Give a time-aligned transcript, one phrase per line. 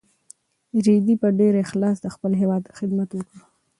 [0.85, 3.37] رېدي په ډېر اخلاص د خپل هېواد خدمت وکړ.